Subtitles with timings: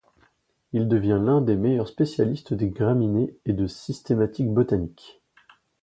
[0.73, 5.21] Il devient l'un des meilleurs spécialistes des graminées et de systématique botanique.